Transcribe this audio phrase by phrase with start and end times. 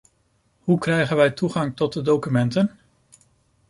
[0.63, 2.79] Hoe krijgen wij toegang tot de documenten?